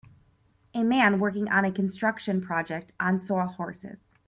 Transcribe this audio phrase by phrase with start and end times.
[0.73, 3.99] A man working on a construction project on saw horses.